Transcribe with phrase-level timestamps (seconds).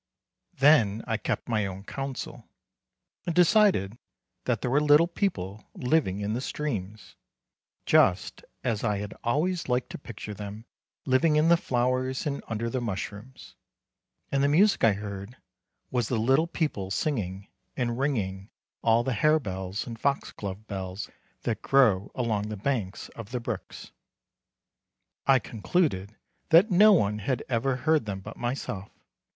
[0.55, 2.49] Then I kept my own counsel,
[3.27, 3.99] and decided
[4.45, 7.15] that there were Little People living in the streams,
[7.85, 10.65] just as I had always liked to picture them
[11.05, 13.53] living in the flowers and under the mushrooms.
[14.31, 15.37] And the music I heard
[15.91, 17.47] was the Little People singing,
[17.77, 18.49] and ringing
[18.81, 21.11] all the harebells and foxglove bells
[21.43, 23.91] that grow along the banks of the brooks.
[25.27, 26.15] I concluded
[26.49, 28.89] that no one had ever heard them but myself.